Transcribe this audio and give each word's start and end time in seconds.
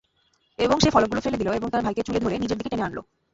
এবং 0.59 0.77
সে 0.79 0.89
ফলকগুলো 0.91 1.21
ফেলে 1.21 1.39
দিল 1.39 1.47
আর 1.49 1.71
তার 1.73 1.83
ভাইকে 1.85 2.05
চুলে 2.07 2.19
ধরে 2.19 2.35
নিজের 2.37 2.57
দিকে 2.57 2.71
টেনে 2.71 2.85
আনল। 2.85 2.97